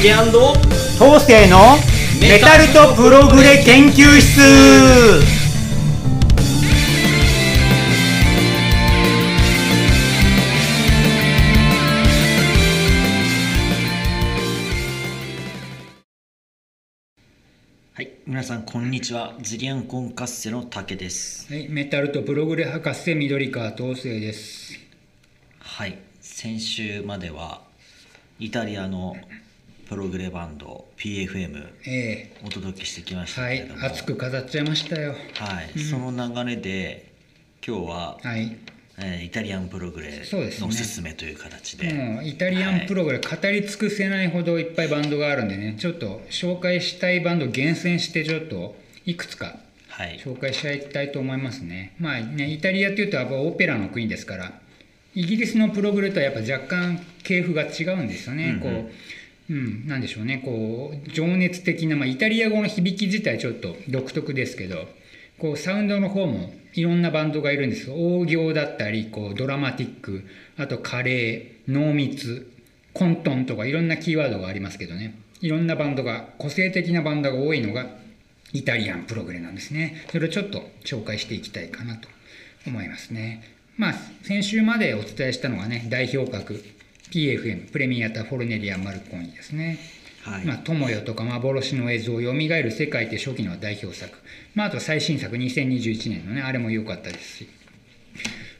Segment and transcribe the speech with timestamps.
[0.00, 1.58] 竹東勢の
[2.20, 4.40] メタルとプログレ研究室。
[17.92, 19.34] はい皆さんこんにちは。
[19.40, 21.52] ジリアンコンカッセの竹です。
[21.52, 24.78] はい、メタルとプログレ博士緑川東生です。
[25.58, 27.62] はい先週までは
[28.38, 29.16] イタリアの
[29.88, 35.14] プログレバンド PFM えお届けしてきましえはいたけれども、、熱く語っちゃいましたよ。
[35.34, 35.78] はい。
[35.78, 37.10] その流れで
[37.66, 38.54] 今日は、はい、
[38.98, 48.76] えーイタリアンプログレのおすすめという形で、もうイタリアンプログレ語り尽くせないほどいっぱいバンドがあるんでね、ちょっと紹介したいバンド厳選してちょっと
[49.06, 49.56] いくつか
[49.88, 50.18] はい。
[50.18, 51.94] 紹介したいと思いますね。
[51.98, 54.52] まあね、イタリアっていうとやっぱオペラの国ですから、
[55.14, 58.44] イギリスのプログレとはやっぱ若干系譜が違うんですよね。
[58.44, 58.60] うんうん。
[58.60, 58.92] こう
[59.50, 60.42] うん、なんでしょうね。
[60.44, 64.86] こう情熱的な、まあ、イタリア語の響き自体ちょっと独特ですけど
[65.38, 67.90] こうサウンドの方もいろんなバンドがいるんです。
[67.90, 70.24] 大行だったりこうドラマティック
[70.56, 72.50] あとカレー濃密
[72.92, 75.18] 混沌とかいろんなキーワードがありますけどね。
[75.40, 77.86] いろんなバンドが個性的なバンドが多いのが
[78.52, 80.04] イタリアンプログレなんですね。
[80.10, 82.08] それをちょっと紹介していきたいかなと
[82.66, 83.42] 思いますね。
[83.76, 86.62] まあ先週までお伝えしたのがね代表格。
[87.10, 89.78] PFM プレミアタ・フォルネリア・マルコーニですね。
[90.22, 94.18] はい、まあ、友よとか幻の映像を蘇る世界って初期の代表作、
[94.54, 97.48] まあ、あと最新作2021年のねあれも良かったですし、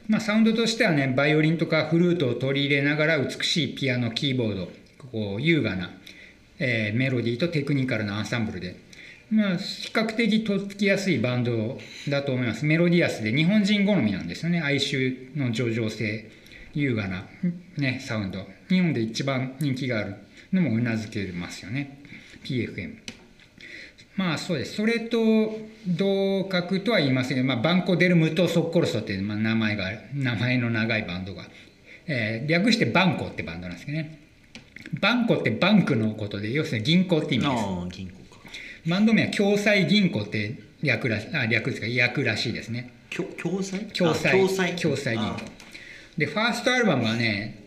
[0.07, 4.71] まあ、サウンドとしてはねバイオリンとかフルートを取り入れながら美しいピアノキーボード
[5.11, 5.91] こう優雅な、
[6.59, 8.75] えーメロディーとテクニカルなアンサンブルで、
[9.29, 11.77] まあ、比較的とっつきやすいバンド
[12.07, 12.65] だと思います。
[12.65, 14.61] メロディアスで日本人好みなんですよね。
[14.61, 16.29] 哀愁の上々性
[16.79, 17.25] 優雅な、
[17.77, 18.47] ね、サウンド。
[18.69, 20.15] 日本で一番人気がある
[20.53, 21.99] のもうなずけますよね。
[22.43, 22.95] PFM
[24.15, 24.75] まあそうです。
[24.75, 25.57] それと
[25.87, 31.45] 同格とは言いませんが、まあ、バンコ・デル・ムト・ソッコルソっていう、まあ、名前が名前の長いバンドが、
[32.05, 34.19] えー略してバンコってバンドなんですけどね。
[34.99, 37.63] バンコってバンクのことで要するに銀行って意味です。
[37.63, 38.41] ああ銀行か。
[38.87, 41.87] バンド名は共済銀行って略らあ略ですか？
[41.87, 42.91] 略らしいですね。
[43.11, 43.85] 共済？
[43.95, 44.31] 共済。
[45.15, 45.29] 銀行。
[45.29, 45.37] あ
[46.19, 47.59] でファーストアルバムはね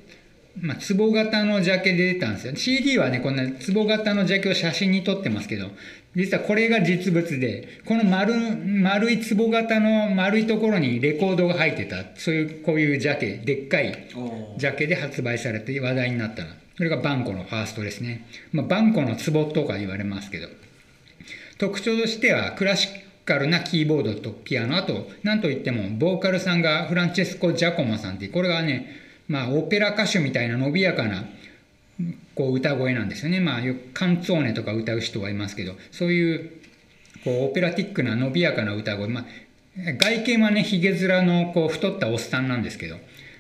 [0.60, 2.54] まあ、壺型のジャケで出たんですよ。
[2.54, 3.42] CD はねこんな
[3.74, 5.70] 壺型のジャケを写真に撮ってますけど
[6.14, 12.04] 実はこれが実物でこの丸丸い壺型の丸いところにレコードが入ってた。
[12.16, 14.08] そういうこういうジャケでっかい
[14.58, 16.50] ジャケで発売されて話題になったの。
[16.76, 20.48] それがバンコのファーストですね、まあ、バンコの壺とか言われますけど。
[21.58, 22.88] 特徴としてはクラシ
[23.24, 31.24] カルなキーボードとピアノあと何といってもボーカルさんがフランチェスコ・ジャコモさんっていうこれがねまあオペラ歌手みたいな伸びやかな
[32.34, 33.40] こう歌声なんですよね。
[33.40, 36.50] まあよくカンツォーネとか歌う人はいますけどそういう
[37.24, 39.24] こうオペラティックな伸びやかな歌声まあ
[39.76, 42.96] 外見はねひげ面のこう太ったおっさんなんですけど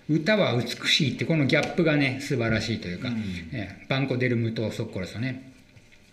[0.08, 3.08] 歌は美しいってこのギャップがね素晴らしいというか、
[3.52, 5.51] えーバンコ・デルムト・ソッコロソね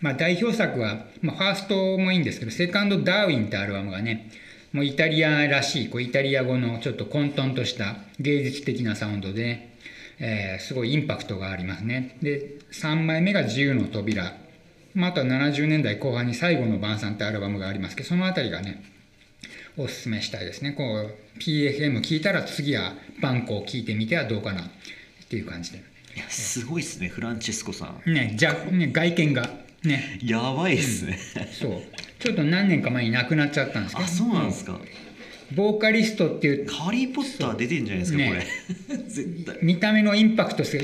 [0.00, 4.30] まあ、代表作は、まあ、ファーストもいいんですけど、セカンド・ダーウィンってアルバムがね、
[4.72, 9.76] もうイタリアらしい、こうイタリア語のちょっと混沌とした芸術的なサウンドでね、
[10.18, 12.16] えーすごいインパクトがありますね。
[12.22, 14.36] で、3枚目が自由の扉。
[14.94, 18.82] まあ、あとは70年代後半に最後の晩餐ってアルバムがありますけど、そのあたりがね、
[19.76, 20.72] おすすめしたいですね。
[20.72, 24.64] こう、PFM 聞いたら次はバンコを聞いてみてはどうかなっ
[25.28, 25.90] ていう感じで。
[26.16, 29.48] いやすごいですねフランチェスコさんね、じゃね外見が
[29.84, 31.18] ね、やばいですね、
[31.52, 31.82] そう。
[32.18, 34.06] ちょっと何年か前に亡くなっちゃったんですけど。
[34.06, 34.78] あそうなんですか。
[35.54, 36.68] ボーカリストっていう。
[36.68, 38.46] ハリー・ポッター出てんじゃないですか、ね。
[38.88, 38.98] これ。
[39.08, 39.58] 絶対。
[39.62, 40.78] 見た目のインパクトす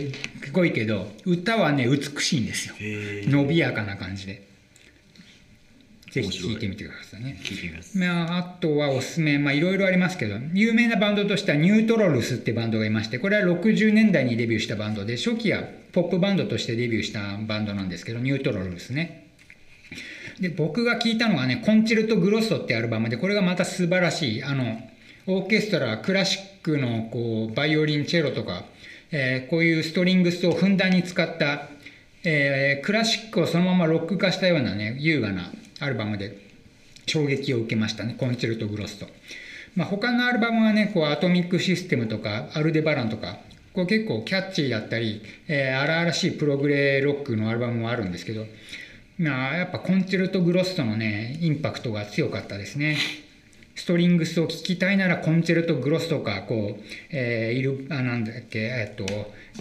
[0.53, 2.75] ごいけど歌はね美しいんですよ。
[2.81, 4.47] 伸びやかな感じで。
[6.11, 6.57] ぜひ聴い。
[6.57, 7.39] てみてくださいね。
[7.45, 7.99] 聞いてみます。
[7.99, 15.65] まあ、あとはおすすめ、まあ、いろいろありますけど有名なバンドとしてはニュートロルスってバンドがいましてこれは60年代にデビューしたバンドで初期は
[15.97, 19.29] ポップバンドとしてデビューしたバンドなんですけどニュートロルスね
[20.39, 24.79] で僕が聞いたのはね「コンチェルト・グロッソ」ってアルバムでこれがまた素晴らしいあの
[25.27, 28.65] オーケストラクラシックのこうバイオリンチェロとか、
[29.11, 31.71] えーこういうストリングスをふんだんに使った、
[32.25, 35.51] えークラシックをそのままロック化したようなね優雅な
[35.81, 36.37] アルバムで
[37.07, 39.07] 衝撃を受けましたねコンチェルト・グロスと。
[39.75, 43.39] まあ、他のアルバムはねこうアトミック・システムとかアルデバランとか
[43.77, 48.47] こう結構キャッチーだったり、えー荒々しいプログレーロックのアルバムもあるんですけど、
[49.19, 52.97] まあ、やっぱコンチェルト・グロストのねインパクトが強かったですね。
[53.75, 59.05] ストリングスを聴きたいならコンチェルト・グロスとかこう、えー、イルあなんだっけえっと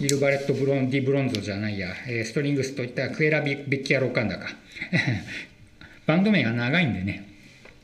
[0.00, 4.48] イルバレット・ブロンディ・ブロンゾじゃないや、えー、ストリングスといったらクエラ・ベッキア・ロカンダか
[6.06, 7.24] バンド名が長いんでね、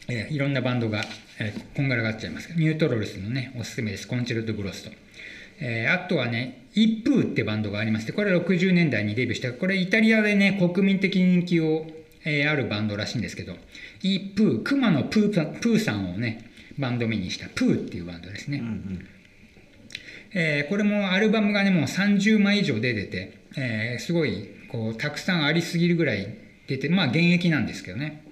[0.08, 1.05] えー、いろんなバンドが、
[1.38, 5.02] えー、こんがらがっちゃいますニュートロルスのねおすすめですコンチェルト・グロスと。
[5.64, 11.87] えー、あとはね、イップーってバンドがありまして、これは60年代にデビューした、これイタリアでね、国民的人気を、
[12.25, 13.55] えー、あるバンドらしいんですけど、
[14.03, 18.59] イップー、熊のプープーさんをね、バンド名にしたプーっていうバンドですね。
[18.59, 19.06] うんうん
[20.35, 26.35] えー、これもアルバムがね、もう30枚以上出てて、えー、すごいこうたくさんありすぎるぐらい
[26.67, 28.25] 出て、まあ現役なんですけどね。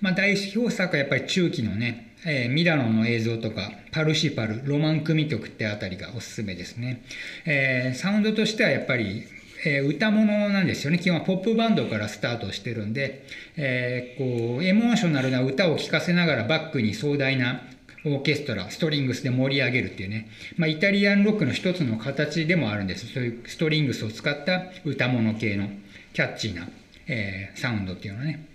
[0.00, 7.02] まあ代表作はやっぱり中期のね、えー、ミラノの映像とか、パルシパル、ロマン組曲ってあたりがおすすめですね。
[7.46, 9.24] えー、サウンドとしてはやっぱり、
[9.64, 10.98] えー、歌物なんですよね。
[10.98, 13.24] 基本はポップバンドからスタートしてるんで、
[13.56, 17.62] え、こう、エモーショナルな歌を聴かせながらバックに壮大な
[18.04, 23.06] オーケストラ、ストリングスで盛り上げるっていうね、まあ、イタリアンロックの一つの形でもあるんです。
[23.06, 25.68] そういうストリングスを使った歌物系の
[26.12, 26.68] キャッチーな、
[27.06, 28.51] え、サウンドっていうのはね。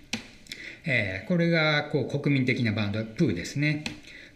[0.88, 3.84] えー、これがこう国民的なバンド、プーですね。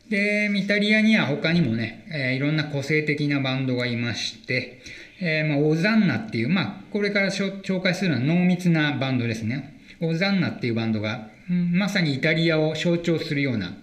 [0.09, 4.81] で、イタリアには他にもね、えー、いろんな個性的なバンドがいまして、
[5.21, 9.79] えー、まあ、オザンナっていう、まあ、これから紹介するのは濃密なバンドですね。
[10.01, 13.73] オザンナっていうバンドが、まさにイタリアを象徴するような、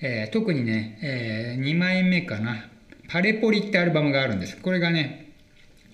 [0.00, 2.68] えー、特にね、え、2枚目かな、
[3.08, 4.56] パレポリってアルバムがあるんです。
[4.56, 5.32] これがね、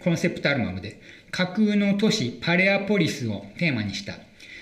[0.04, 1.00] コンセプトアルバムで、
[1.30, 4.18] 架空の都市パレアポリスをテーマにした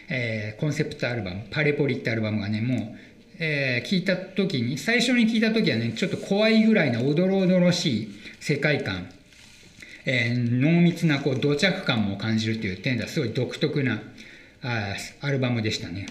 [0.08, 2.98] えー、コンセプトアルバム、パレポリってアルバムがね、もう、
[3.38, 8.08] えー、聞いた時に、最初に聞いた時はね、ちょっと怖いぐらいのおどろおどろしい
[8.40, 9.08] 世界観、
[10.04, 14.00] えー、濃密なこう土着感も感じるという点ではすごい独特な
[14.62, 16.06] あアルバムでしたね。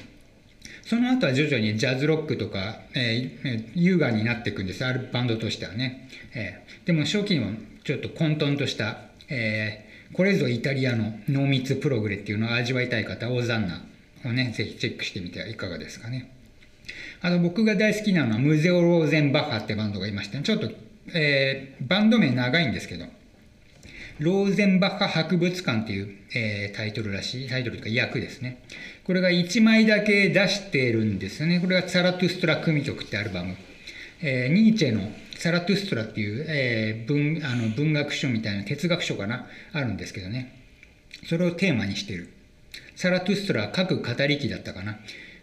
[0.84, 6.10] その後は徐々にジャズロックとか、えー、優雅になっていくんです、あるバンドとしてはね。
[6.36, 7.54] えー、でも初期の
[7.84, 8.98] ちょっと混沌とした、
[9.30, 13.84] えこれぞイタリアの濃密プログレっていうのを味わいたい方はオザンナ
[14.30, 16.32] をね、ぜひチェックしてみてはいかがですかね。
[17.22, 20.70] あと僕が大好きなのはムゼオ・ローゼンバッハってバンドがいまして、ちょっと、
[21.14, 23.06] えー、バンド名長いんですけど、
[24.20, 28.62] ローゼンバッハ博物館っていう、えー、タイトルらしい、タイトルというか訳ですね。
[29.04, 31.60] これが1枚だけ出してるんですよね。
[31.60, 33.56] これがツァラトゥストラ組曲ってアルバム。
[34.22, 40.62] えー、ニーチェのサラトゥストラっていう、えー、文あの文学書みたいな哲学書かなあるんですけどね。
[41.28, 42.32] それをテーマにしてる。
[42.96, 44.98] サラトゥストラは各語り機だったかな。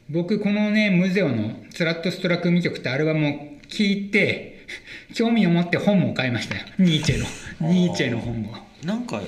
[0.08, 3.32] 僕このねムゼオのサラトゥストラ組曲ってアルバムを
[3.68, 4.66] 聴いて
[5.14, 6.62] 興味を持って本も買いましたよ。
[6.78, 7.72] ニーチェの。
[7.72, 9.20] ニーチェの本をなんか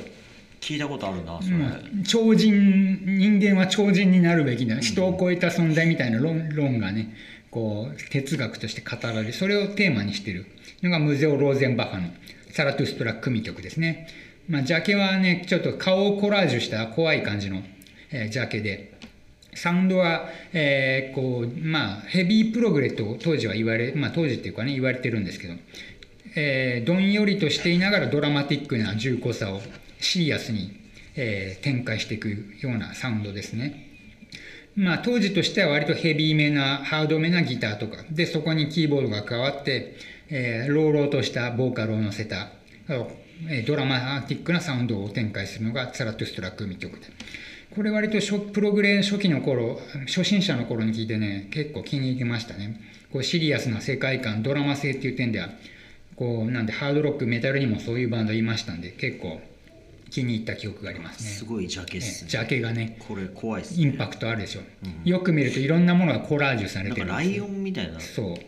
[0.60, 1.60] 聞いたことあるなそれ、う
[2.00, 4.78] ん、超人人間は超人になるべきだ。
[4.78, 7.14] 人を超えた存在みたいな論論がね
[7.54, 10.46] こう哲学として語られそれをテーマにしている
[10.82, 12.08] のがムゼオ・ローゼンバッハの
[12.50, 14.08] サラトゥストラ組曲ですね。
[14.48, 17.62] まあ、ジャケはね、ちょっと顔をコラージュした怖い感じの、
[18.10, 18.92] えー、ジャケで、
[19.54, 25.54] サウンドは、えー、こう、まあ、ヘビープログレと当時は言われ、まあ、当時っていうかね、言われてるんですけど、
[26.36, 29.60] えー、どんよりとしていながらドラマティックな重厚さを
[30.00, 30.76] シリアスに、
[31.16, 33.83] えー、展開していくようなサウンドですね。
[34.76, 39.96] まあ、当時としては割とヘビーめな、ハードめなギターとか、で、そこにキーボードが加わって、
[40.28, 42.50] えー、朗々としたボーカルを乗せた、
[43.66, 47.06] ドラマティックなサウンドを展開するのがサラトゥストラック組曲で。
[47.74, 48.18] これ割と
[48.52, 52.80] プログレー初期の頃、初心者の頃に聞いてね、結構気に入りましたね。
[53.12, 55.50] こうシリアスな世界観、ドラマ性っていう点では、
[56.16, 59.40] こう、なんでハードロック、メタルにもそういうバンドいましたんで、結構
[60.10, 61.30] 気に入った記憶がありますね。
[61.30, 62.30] すごいジャケっすね。
[62.30, 62.96] ジャケがね。
[63.06, 63.82] これ怖いっすね。
[63.82, 64.60] インパクトあるでしょ。
[64.84, 68.00] うん、よく見るといろんなものがコラージュされてるライオンみたいな。
[68.00, 68.38] そ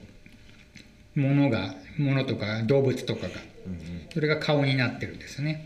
[1.17, 1.21] う。
[1.21, 3.35] ものが、ものとか動物とかが、
[4.13, 5.65] それが顔になってるんですね。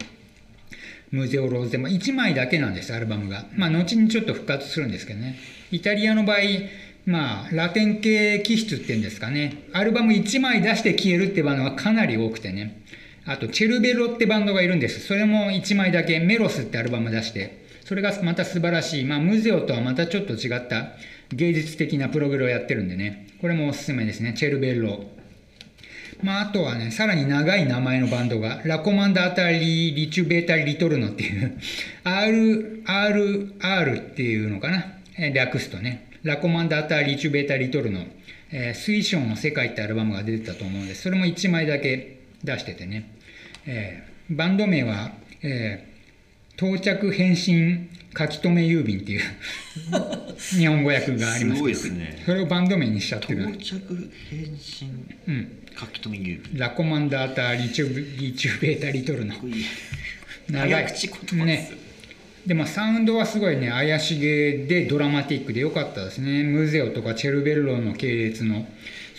[1.10, 3.46] ムゼオローゼ、まあ、1枚だけなんです、アルバムが。
[3.56, 5.38] まあ、後にちょっと復活するんですけどね。
[5.72, 6.36] イタリアの場合、
[7.04, 9.64] まあ、ラテン系気質っていうんですかね。
[9.72, 12.80] アルバム1枚出して消えるってバンドがかなり多くてね。
[13.26, 15.00] あと、チェルベロってバンドがいるんです。
[15.00, 20.92] それも1枚だけ、メロスってアルバム出して、それがまた素晴らしい、まあ、ムゼオとはまたちょっと違った。
[21.32, 25.04] 芸術的なプログラムをやってるんでね、これもおすすめですね、チェルベロ。
[26.22, 31.58] まあ、あとはね、さらに長い名前のバンドが、ラコマンダータリー・リチュベータ・リトルノっていう
[32.04, 38.06] RRR っていうのかな、略すとね、ラコマンダータリチュベータ・リトルノ、
[38.50, 41.02] えー、水晶の世界ってアルバムが出てたと思うんです。
[41.02, 42.19] それも1枚だけ。
[42.44, 43.10] 出しててね、
[43.66, 49.22] えー、バンド名は、えー、到着変身書き留め郵便っていう
[50.58, 52.22] 日本語訳がありますすごいけどですね。
[52.26, 53.42] それをバンド名にしちゃってる。
[53.42, 55.48] 到着返信うん。
[55.78, 56.58] 書き留め郵便。
[56.58, 59.34] ラコマンダータリチュブリチュベータリトルの。
[60.48, 60.70] 長い。
[60.70, 61.78] 早口言葉です、ね。
[62.46, 66.42] でもサウンドはすごいね怪しげでドラマティックで良かったですね。
[66.42, 68.66] ムゼオとかチェルベッロの系列の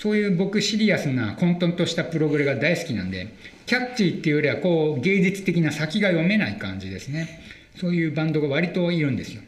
[0.01, 3.35] そういう僕シリアスな混沌としたプログレが大好きなんで
[3.67, 7.39] キャッチーっていうよりはこう芸術的な先が読めない感じですね。
[7.79, 9.43] そういうバンドが割といるんですよ。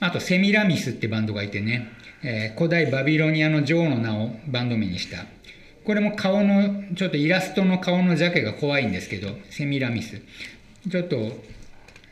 [0.00, 1.88] あとセミラミスってバンドがいてね、
[2.24, 5.24] えー古代バビロニアの女王の名をバンド名にした。
[5.84, 10.20] これも顔のちょっとイラストの顔のジャケが怖いんですけどセミラミス。
[10.90, 11.16] ちょっと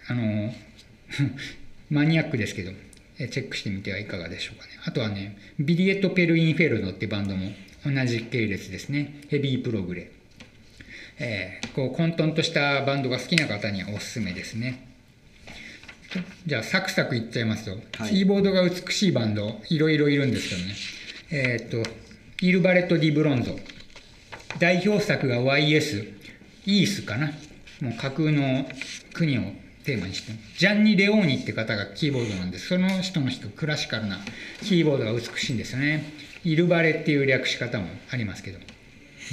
[0.06, 0.54] あの
[1.90, 2.85] マニアックですけど。
[3.18, 4.70] チェックしてみてはいかがでしょうかね。
[4.84, 7.50] あとはねビリエット・ペルインフェルドってバンドも
[7.84, 9.22] 同じ系列ですね。
[9.28, 10.10] ヘビープログレ。
[11.18, 14.86] えーこう混沌としたバンドが好きな方にはおすすめですね。
[16.46, 18.10] じゃあサクサクいっちゃいますと、はい。
[18.10, 20.74] キーボードが美しいバンドいろいろいるんですけどね。
[21.30, 21.90] えーっと
[22.42, 23.58] イルバレット・ディ・ブロンゾ。
[24.58, 26.12] 代表作が YS
[26.66, 27.32] イースかな。
[27.80, 28.66] もう架空の
[29.12, 29.42] 国を
[29.86, 32.66] テーマにしてジャンニ・レオーニって方がキーボードなんです。
[32.66, 34.18] その人の弾くクラシカルな
[34.62, 36.04] キーボードが美しいんですよね。
[36.44, 38.58] イルバレっていう略し方もありますけど。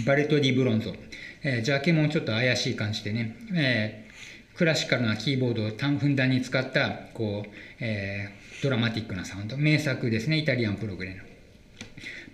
[0.06, 0.96] バレット・ディ・ブロンゾ、
[1.44, 9.58] えージャケもちょっと怪しい感じでね、えークラシカルなキーボードをふんだんに使ったこう、えードラマティックなサウンド。
[9.58, 10.38] 名作ですね。
[10.38, 11.22] イタリアンプログレの。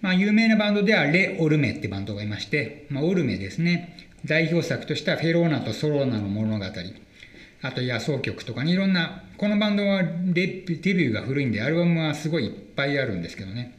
[0.01, 3.97] まあ、有名なバンドではレ・オルメってバンドがいまして、まあ、オルメですね。
[4.25, 6.65] 代表作としてはフェローナとソローナの物語。
[7.62, 13.78] あと野草曲とかにいろんなこのバンドはデビューが古いんでアルバムはすごいいっぱいあるんですけどね。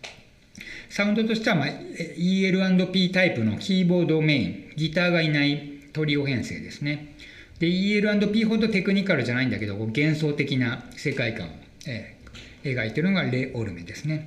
[0.88, 7.14] サウンドとしては、まあ、EL&P タイプのキーボードメインギターがいないトリオ編成ですね。
[7.58, 11.50] で EL&P ほどテクニカルじゃないんだけど幻想的な世界観を、
[11.86, 12.20] えー
[12.64, 14.26] 描いてるのがレ・オルメですね。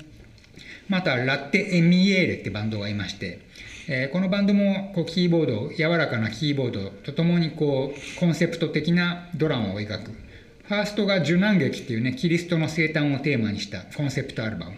[0.89, 3.39] またラッテ・エミエーレってバンドがいまして、
[3.87, 10.11] えーこのバンドもこうキーボード柔らかなキーボードとともにこうコンセプト的なドラマを描く。
[10.11, 14.77] ファーストが受難劇っていうねキリストの生誕をテーマにしたコンセプトアルバム。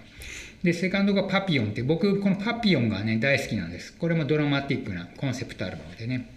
[0.64, 3.94] でセカンドがパピオンって僕このパピオンがね大好きなんです。
[3.94, 6.30] これもドラマティックなコンセプトアルバムでね。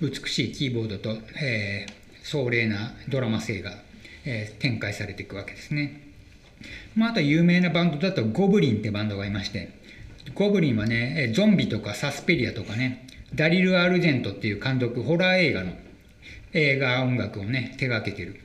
[0.00, 3.74] 美しいキーボードと、えー壮麗なドラマ性が、
[4.24, 6.00] えー展開されていくわけですね。
[6.96, 9.68] まあ、あと有名なバンドだとゴブリンってバンドがいまして
[10.32, 15.72] ゴブリンはねゾンビとかサスペリアとかねダリル・アルジェントっていう監督ホラー映画の
[16.52, 18.40] 映画音楽をね手掛けてる。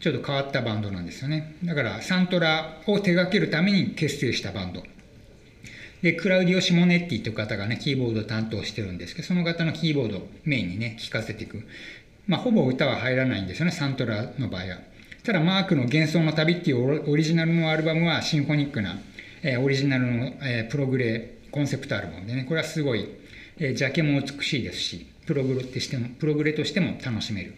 [0.00, 1.56] ちょっと変わったバンドなんですよね。
[1.62, 4.82] だからサントラを手掛けるために結成したバンド。
[6.02, 11.66] でクラウディオ・シモネッティという方がねキーボードを担当してるんですけどその方のキーボードをメインにね聴かせていく。
[12.26, 14.78] まあほぼ歌は入らないんですよねサントラの場合は。
[15.24, 18.96] ただマークの幻想の旅っていうオリジナルのアルバムはシンフォニックな、
[19.42, 22.44] えーオリジナルの、えープログレコンセプトアルバムでね。
[22.44, 23.08] これはすごい、
[23.58, 27.54] えージャケも美しいですしプログレとしてもプログレとしても楽しめる。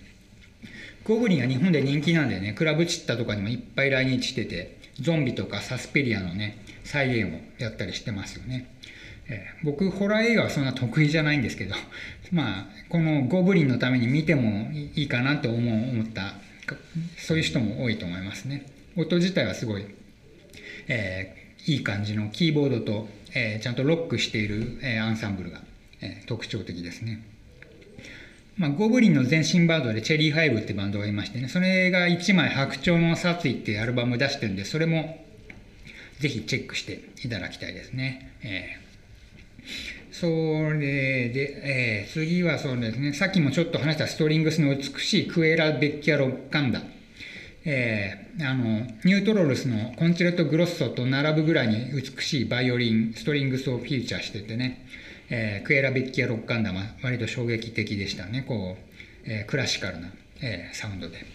[1.05, 2.53] ゴブリンは日本で人気なんでね。
[2.53, 8.69] クラブチッタとかにもいっぱい来日しててゾンビとかサスペリアのね再現をやったりしてますよね、
[9.29, 11.75] えー僕ホラー映画はそんな得意じゃないんですけど
[12.33, 16.35] まあこのゴブリンのために見てもいいかなと思う思った
[17.19, 18.67] そういう人も多いと思いますね。
[18.97, 19.87] 音自体はすごい、
[20.89, 21.38] え
[21.69, 25.61] いい感じのキーボードと、えーちゃんとロックしている、えーアンサンブルが、
[26.01, 27.23] えー特徴的ですね。
[28.57, 35.25] まあ、ゴブリンの前身バンドでチェリーファイブってバンドがいましてねそれが1枚白鳥の殺意ってアルバム出してるんでそれも
[36.19, 40.13] ぜひチェックしていただきたいですね、えー。
[40.13, 40.27] そ
[40.73, 43.13] れで、えー次はそうですね。
[43.13, 46.83] さっきもちょっと話したストリングスの美しいクエラ・ベッキャ・ロッカンダ。
[47.71, 54.87] えーあのニュートロルスのコンチェルト・グロッソと並ぶぐらいに美しいバイオリンストリングスをフィーチャーしててね、
[55.29, 58.45] えークエラ・ベッキア・ロッカンダは割と衝撃的でしたね。
[58.47, 60.09] こう、えークラシカルな、
[60.41, 61.27] えーサウンドで。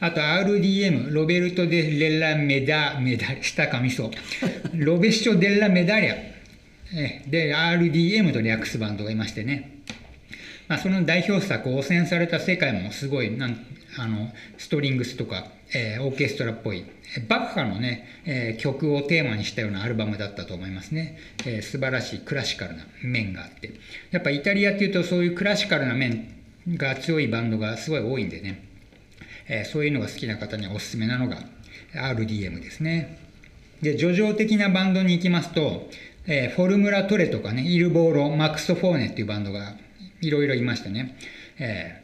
[0.00, 4.10] あと RDM ロベルト・デ・レラ・メダメダ下噛みそう。
[4.84, 6.14] ロベッショ・デラ・メダリア、
[6.94, 9.70] えーで RDM と略すバンドがいましてね。
[10.68, 13.66] まあ、その代表作汚染された世界もすごいなん
[13.98, 16.84] あのストリングスとか、えーオーケストラっぽい
[17.28, 23.72] バッハのね、えー曲をテーマにしたようなアルバムだったと思いますね、えー素晴らしいクラシカルな面があって。
[24.10, 26.28] やっぱイタリアっていうとそういうクラシカルな面
[26.68, 28.64] が強いバンドがすごい多いんでね、
[29.48, 31.38] えーそういうのが好きな方にはおすすめなのが
[31.94, 33.18] RDM ですね。
[33.82, 35.90] で叙情的なバンドに行きますと、
[36.26, 39.74] えーフォルムラ・トレとかねイルボーロマクソフォーネっていうバンドが
[40.20, 41.16] いろいろいましてね、
[41.58, 42.01] えー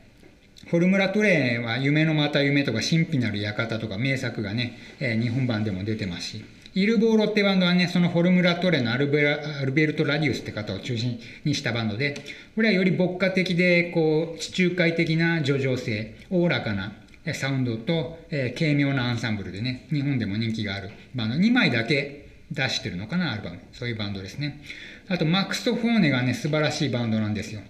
[0.68, 6.44] フォルムラトレーンは夢のまた夢とか神秘なる館とか名作がね、えー日本版でも出てますし、
[6.74, 12.16] イルボーロってバンドはね、そのフォルムラトレのアルベラアルベルト・ラディウスって方を中心にしたバンドで、
[12.54, 16.92] これはより牧歌的で、こう、地中海的な叙情性、おおらかな
[17.32, 23.58] サウンドと、えー軽妙なアンサンブルでね、日本でも人気があるバンド、2枚だけ出してるのかな、アルバム。
[23.72, 24.62] そういうバンドですね。
[25.08, 27.62] あと、マックスト・フォーネがね、素晴らしいバンドなんですよ。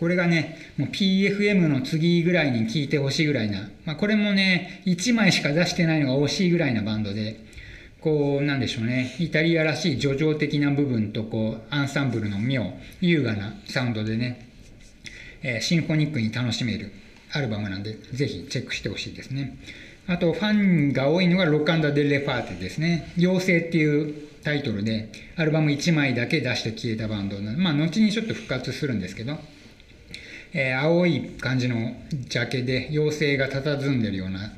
[0.00, 7.38] これがね、もう PFM の次ぐらいに聴いてほしいぐらいな、まあ、これもね、1枚しか出してないのが惜しいぐらいなバンドで、
[8.00, 14.48] こう、なんでしょうね、イタリアらしい叙情的な部分と、こう、アンサンブルの妙、優雅なサウンドでね、
[15.42, 16.92] えーシンフォニックに楽しめる
[17.32, 19.58] アルバムなんで、ぜひチェックしてほしいですね。
[20.06, 23.12] あと、ファンが多いのがロカンダ・デ・レファーテですね。
[23.18, 24.14] 妖精っていう
[24.44, 29.38] タイトルで、アルバム1枚だけ出して消えたバンドなまあ、後にちょっと復活するんですけど、
[30.52, 31.94] えー青い感じの
[32.28, 34.52] ジャケで妖精が佇んでるような、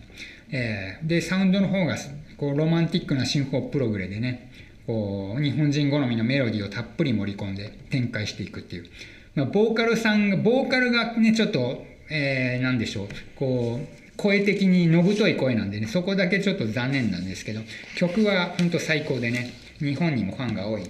[0.50, 1.96] えーでサウンドの方が
[2.36, 4.50] こうロマンティックなシンフォープログレでね
[4.86, 8.86] こう日本人好みのメロディーをたっぷり盛り込んで展開していくっていう、
[9.34, 17.60] まあ、ボーカルさんがボーカルがねちょっと、えー、なんでしょうこう声的にのぶとい声なんでねそこだけちょっと残念なんですけど
[17.96, 20.82] 曲は本当最高でね日本にもファンが多い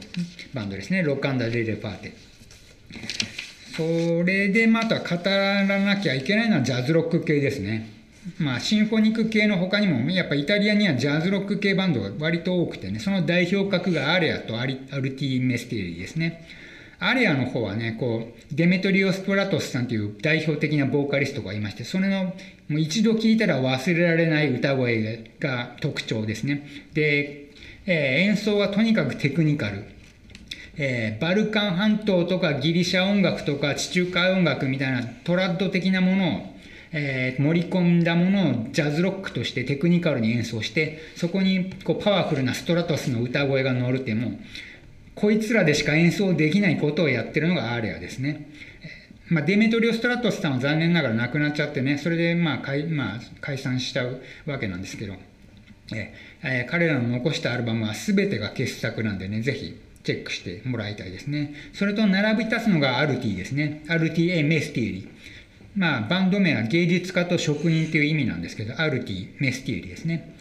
[0.52, 2.12] バンドですねロックアンダーレレパーテ
[3.76, 3.82] そ
[4.24, 7.90] れでまた語らなきゃいけないのはジャズロック系ですね。
[8.38, 16.46] まあ、シンフォニック系の他にも、やっぱイタリアにはジャズロック系バンドが割と多くてね、その代表格がアレアとアルティ・メステリーですね。
[17.00, 22.24] アレアの方はね、こう、デメトリオス・プラトスさんという代表的なボーカリストがいまして、それの、
[22.68, 26.68] もう一度聴いたら忘れられない歌声が特徴ですね。
[26.92, 27.48] で、
[27.86, 29.84] えー演奏はとにかくテクニカル。
[30.76, 36.56] えーバルカン半島とかギリシャ音楽とか地中海音楽みたいなトラッド的なものを、
[36.92, 44.38] えー盛り込んだものをジャズロックとしてテクニカルに演奏してそこにこうパワフルなストラトスの歌声が乗るってもう
[45.14, 48.48] こいつらでしか演奏できないことをやってるのがアーレアですね。
[49.28, 55.14] まあ、デメトリオ・ストラトスさんは残念ながら亡くなっちゃってねそれでまあ解,、まあ、解散しちゃうわけなんですけど、
[55.94, 61.54] えー彼らの残したアルバムは全てが傑作なんでねぜひチェックしてもらいたいですね。
[61.72, 63.84] それと並び立つのがアルティですね。
[63.88, 65.08] アルティ・エ・メスティーリ。
[65.76, 70.36] まあバンド名は芸術家と職人という意味なんですけどアルティ・メスティーリですね。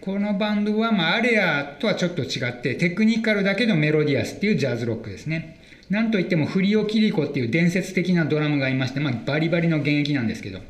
[0.00, 5.60] このバンドは、まあ、アレアとはちょっと違ってテクニカルだけどメロディアスっていうジャズロックですね。
[5.90, 10.60] なんといってもフリオ・キリコっていう伝説的なドラムがいまして、まあ、バリバリの現役なんですけど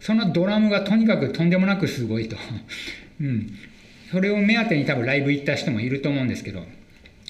[0.00, 2.36] そのドラムがとにかくとんでもなくすごいと、
[3.20, 3.54] うん、
[4.10, 6.64] それを目当てに多分ライブ行った人もいると思うんですけど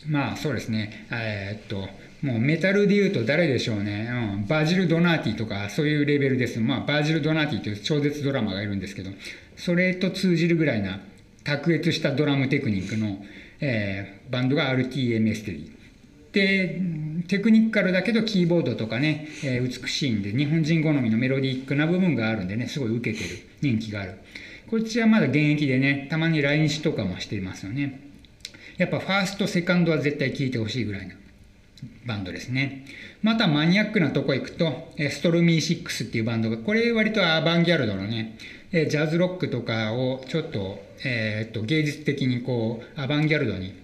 [0.07, 1.07] まあそうですね。
[1.11, 1.89] えーっと
[2.25, 6.59] もうメタルで言うと誰でしょうね、うん、バジル・ドナーティとかそういうレベルです。
[6.59, 9.11] まあバジル・ドナーティという超絶ドラマがいるんですけど
[9.57, 11.01] それと通じるぐらいな
[11.45, 13.23] 卓越したドラムテクニックの、
[13.61, 15.71] えーバンドが RTA メステリー。
[16.33, 16.81] で
[17.29, 24.15] テクニカルだけどキーボードとかね、えー美しいんで日本人好みのメロディックな部分があるんでねすごい受けてる人気がある。
[24.71, 28.01] こっちはまだ現役でねたまに来日とかもしていますよね。
[28.77, 31.15] やっぱファーストセカンドは絶対聴いてほしいぐらいな
[32.07, 32.85] バンドですね
[33.23, 38.37] またマニアックなとこ行くとストルミーシックスっていうバンドがこれ割とアバンギャルドのね
[38.73, 43.75] ジャズロックとかをちょっと,、えーっと芸術的にこうアバンギャルドに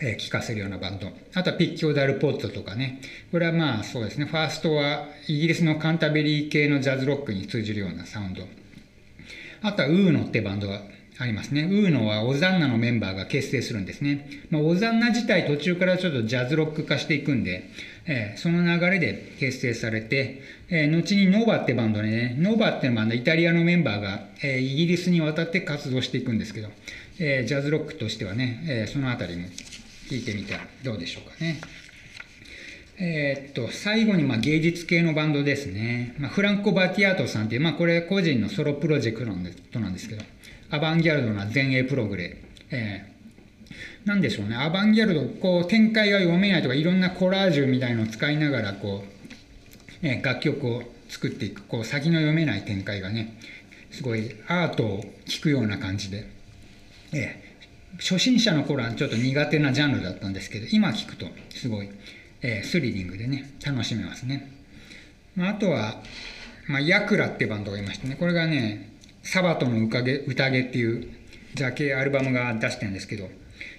[0.00, 1.08] えー聴かせるようなバンド。
[1.34, 3.00] あとはピッキョダルポットとかね。
[3.30, 4.24] これはまあそうですね。
[4.26, 8.42] ファーストはイギリスのカンタベリー系のジャズロックに通じるようなサウンド。
[9.62, 10.82] あとはウーノってバンドが
[11.22, 11.62] ありますね。
[11.62, 14.28] ウーノはオザンナのメンバーが結成するんですね。
[14.50, 17.70] まあ、オザンナ自体途中からちょっとジャズロック化していくんで、
[18.06, 26.68] えーその流れで結成されて、えー後にノバってバンドでね、ノバってバンド、イタリアのメンバーが、えーイギリスに渡って活動していくんですけど、
[27.18, 29.46] えージャズロックとしてはね、えそのあたりも
[30.10, 31.60] 聞いてみたらどうでしょうかね。
[32.98, 39.26] えーっと最後にま芸術系のバンドですね、まあ、フランコ・バティアートさんっていう、まあ、これ個人のソロプロジェク
[39.72, 40.22] トなんですけど
[40.72, 42.36] アバンギャルドな前衛プログレ、
[42.70, 43.12] えー
[44.04, 44.56] なんでしょうね。
[44.56, 53.38] アバンギャルドこう展開が読めないとかいろんなコラージュみたいのを使いながらこう、え楽曲を作っていくこう先の読めない展開がね
[53.92, 56.26] すごいアートを聴くような感じで、
[57.12, 57.52] えー
[57.98, 61.90] 初心者の頃はちょっと苦手なジャンルだったんですけど今聞くとすごい、
[62.40, 64.50] えースリリングでね楽しめますね、
[65.36, 66.02] まあ、あとは、
[66.68, 68.91] まあ、ヤクラってバンドがいましてねこれがね
[69.22, 71.08] サバトの宴宴っていう
[71.54, 73.28] ジャケアルバムが出してるんですけど、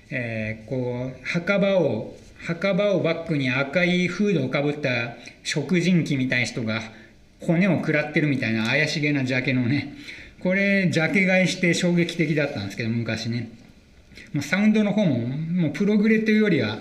[0.09, 6.81] えーこう墓場を墓場をバックに赤いフードをかぶった食人鬼みたいな人が
[7.39, 9.95] 骨を食らってるみたいな怪しげなジャケのね
[10.41, 13.49] これジャケ買いして衝撃的だったんですけど昔ね、
[14.33, 16.79] まあ、サウンドの方ももうプログレというよりは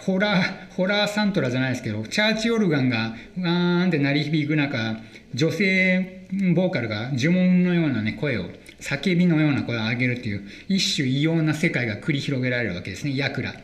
[0.00, 4.96] ホラーホラーサントラじゃないですけどチャーチオルガンがわーんって鳴り響く中
[5.34, 8.46] 女性ボーカルが呪文のような、ね、声を
[8.80, 13.54] 叫びのような声を上げるっていう一種異様な世界が繰り広げられるわけですねヤクラ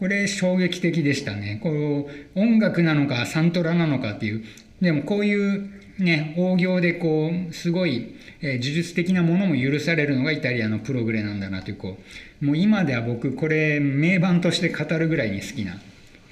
[0.00, 1.60] これ衝撃的でしたね。
[1.62, 4.44] こう音楽なのかサントラなのかっていう
[4.80, 12.02] でもこういうね大行でこうすごい、えー、呪術的なものも許されるのがイタリアのプログレなんだなというこう
[12.40, 15.78] もう今では僕これ名盤として語るぐらいに好きな、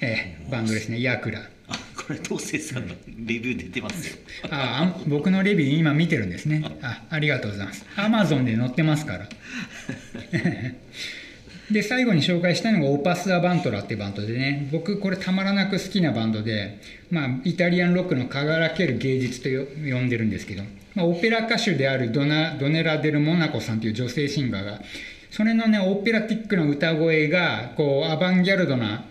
[0.01, 1.01] えー、バンドですね。
[1.01, 1.41] ヤクラ。
[1.67, 4.17] あこれ東勢さんのレビュー出てますよ。
[4.49, 6.63] ああ僕のレビュー今見てるんですね。
[6.81, 7.85] あありがとうございます。
[7.95, 9.29] アマゾンで載ってますから。
[11.69, 14.67] で最後に紹介したいのがオパス・ア・バントラっていうバンドでね。
[14.71, 16.79] 僕これたまらなく好きなバンドで、
[17.11, 20.63] まあ、イタリアンロックの輝ける芸術と呼んでるんですけど、
[20.95, 24.81] まあ、オペラ歌手であるドナドネラ・デル・モナコさんという女性シンガーが
[25.31, 29.05] それのねオペラティックな歌声がこうアバンギャルドな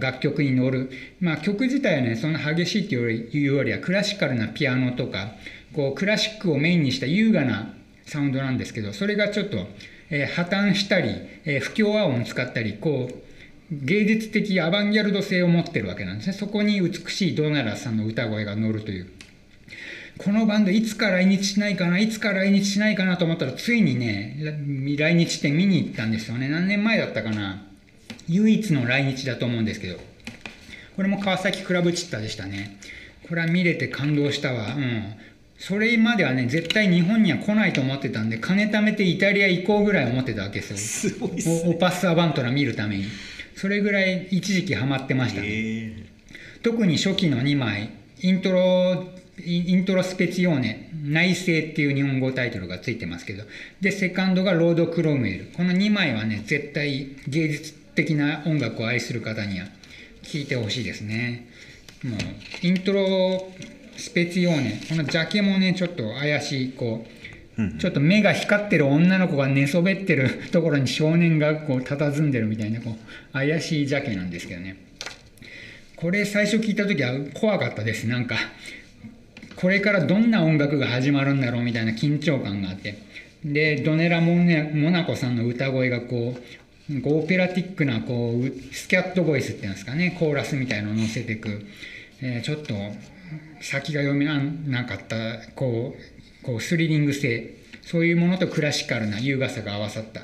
[0.00, 5.32] 楽曲に乗る、まあ、曲自体はねそんな激しいっていうよりはクラシカルなピアノとか
[5.74, 7.74] こうクラシックをメインにした優雅な
[8.04, 9.66] サウンドなんですけどそれがちょっと
[10.10, 11.10] えー、破綻したり、
[11.44, 13.14] えー、不協和音を使ったりこう
[13.72, 16.32] 芸術的アバンギャルド性を持ってるわけなんですね。
[16.34, 19.10] そこに美しいドナラさんの歌声が乗るという。
[20.18, 24.36] このバンドいつか来日しないかないつか来日しないかなと思ったらついにね
[24.96, 26.48] 来日して見に行ったんですよね。
[26.48, 27.62] 何年前だったかな。
[28.28, 29.98] 唯一の来日だと思うんですけど。
[30.96, 32.78] これも川崎クラブチッタでしたね。
[33.28, 34.74] これは見れて感動したわ。
[34.74, 35.14] うん。
[35.58, 40.76] それまではね絶対日本には来ないと思ってたんで金貯めてイタリア行こうぐらい思ってたわけですよ。
[40.78, 43.04] すごいっす、ね、オパス・アバントラ見るために。
[43.54, 46.06] それぐらい一時期ハマってましたね。
[46.62, 49.04] 特に初期の2枚イントロ
[49.44, 50.90] イントロスペツィオーネ。
[51.04, 53.44] 内政っていう日本語タイトルがついてますけど。
[53.80, 55.50] でセカンドがロード・クロムエル。
[55.56, 59.66] この2枚はね絶対芸術的な音楽を愛する方には
[60.22, 61.48] 聴いてほしいですね。
[62.02, 62.18] もう
[62.66, 63.52] イントロ
[63.96, 64.80] スペツィオーネ。
[64.88, 67.06] このジャケもねちょっと怪しいこ
[67.58, 74.76] うちょっと目が光ってる女の子が寝そべってるところに少年がこう佇んでるみたいなこう怪しいジャケなんですけどね。
[75.96, 78.06] これ最初聞いた時は怖かったです。
[78.06, 78.36] なんか
[79.56, 82.98] これからどんな音楽が始まるんだろうみたいな緊張感があって。
[83.44, 86.36] でドネラモ,、ね、モナコさんの歌声がこ
[86.90, 91.64] うオペラティックなこうスキャットボイスっていうんですかねコーラスみたいのを乗せていく、
[92.22, 92.74] えー、ちょっと
[93.60, 95.16] 先が読めなかった
[95.54, 95.94] こ
[96.42, 100.22] うこうスリリング性そういうものとクラシカルな優雅さが合わさった。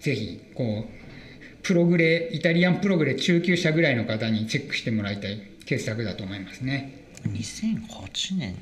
[0.00, 6.99] ぜひこうプログレイタリアンプログレ中級者ぐらいの方にチェックしてもらいたい傑作だと思いますね。
[7.28, 8.56] 2008年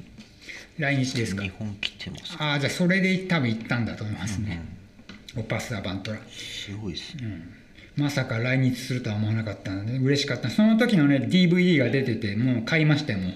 [0.79, 1.43] 来日ですか？
[1.43, 2.37] 日本来てます。
[2.39, 4.63] ああじゃあそれで多分行ったんだと思いますね、
[5.35, 5.41] うん。
[5.41, 6.19] うん、オパス・アバントラ。
[6.31, 7.23] すごいですね、
[7.97, 8.03] うん。
[8.05, 10.51] まさか来日するとは思わなかったので嬉しかった。
[10.51, 13.33] その時のね DVD が出ててもう買いましたよもう、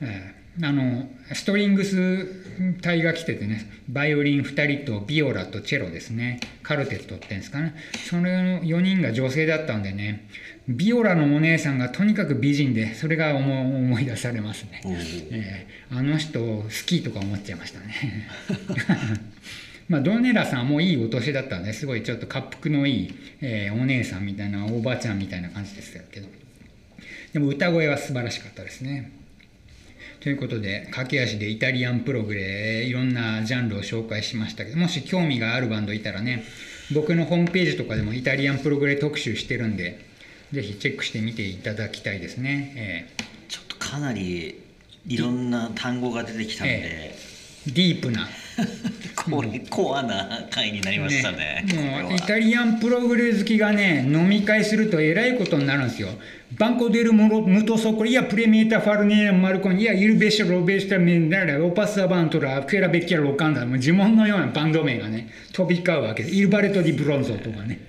[0.00, 2.26] えー、あのストリングス
[2.80, 6.38] 隊が来ててねバイオリン2人とビオラとチェロですね。
[6.62, 7.74] カルテットってんですかね。
[8.08, 10.28] その4人が女性だったんでね
[10.68, 14.80] ビオラのお姉さんがとにかく美人でそれが思い出されますね、
[15.30, 18.28] えー、あの人好きとか思っちゃいましたね。
[19.88, 26.28] まあ、ドネラさんはもういいお年だったんですごいちょっと滑腹のいい、えー、お姉さんみたいなおばあちゃんみたいな感じですけど。
[27.34, 29.10] でも歌声は素晴らしかったですね
[30.24, 36.44] ということで駆け足でイタリアンプログレいろんなジャンルを紹介しましたけどもし興味があるバンドいたらね
[36.94, 40.00] 僕のホームページとかでもイタリアンプログレ特集してるんで
[40.50, 44.62] ぜひチェックしてみていただきたいですね、えー、ちょっとかなり
[45.06, 48.26] いろんな単語が出てきたんで、えー、ディープな
[49.16, 56.08] これコアな回になりましたねねもうイタリアンプログレ好きがね飲み会するとえらいことになるんですよ。
[56.56, 67.80] バンコデルムトソコリやプレミエタファルネマルコンいやイルベショロベスタメンダラオパスアバントラクエラベッキャロカンダもう呪文のようなバンド名がね飛び交うわけですイルバレト・ディ・ブロンゾとかね。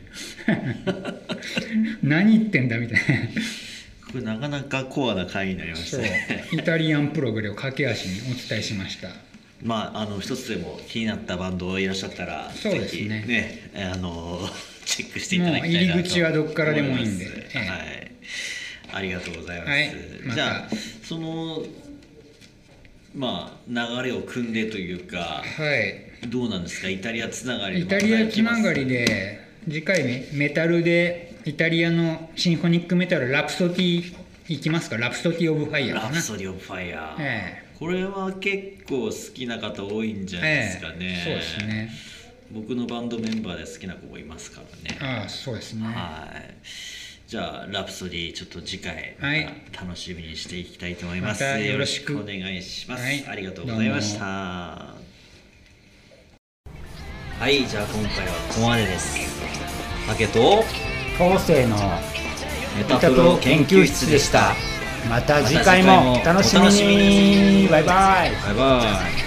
[2.02, 3.04] 何言ってんだみたいな。
[4.12, 6.46] これなかなかコアな回になりましたね。
[6.54, 9.10] イタリアンプログレを駆け足にお伝えしました
[9.64, 13.26] まあ、あの一つでも気になったバンドいらっしゃったらそうですね。
[13.26, 14.40] ねあの
[14.86, 18.12] チェックしていただきたいなと入り口はどこからでもいいんで、はい。
[18.94, 19.92] ありがとうございます、はい。
[20.36, 21.66] じゃあその
[23.16, 26.28] まあ流れを組んでというかはい。
[26.28, 26.90] どうなんですか？
[26.90, 34.16] イタリアつながりイタリアつながりで次回メメタルでイタリアのシンフォニックメタルラプソディ
[34.48, 34.98] いきますか？
[34.98, 36.16] ラプソディ・オブ・ファイヤーラかな？
[36.16, 37.64] プソディ・オブ・ファイヤー、え。
[37.80, 41.24] これは結構好きな方多いんじゃないですかね、ええ。
[41.24, 41.92] そうですね。
[42.52, 45.00] 僕のバンドメンバーで好きな子もいますからね。
[45.02, 45.88] ああそうですね。
[45.88, 46.54] はい。
[47.28, 49.18] じゃあラプソディちょっと次回
[49.74, 52.14] 楽しみにしていきたいと思います、またよろしく。
[52.14, 53.26] よろしくお願いします、はい。
[53.28, 54.26] ありがとうございました。
[54.26, 54.96] は
[57.50, 59.18] いじゃあ今回はここまでです。
[60.08, 60.64] 竹と
[61.18, 61.76] 後世の
[62.14, 62.25] メ
[62.78, 64.54] メタプロ研究室でした。
[65.10, 67.68] また次回もお楽しみに。
[67.70, 68.32] バイバイ。
[68.48, 69.25] バイバイ